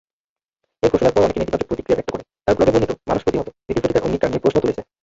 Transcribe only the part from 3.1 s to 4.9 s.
প্রতিহত" নীতির প্রতি তার অঙ্গীকার নিয়ে প্রশ্ন তুলেছে।